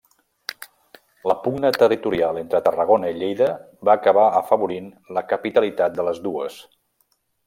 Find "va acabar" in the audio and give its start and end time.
3.89-4.25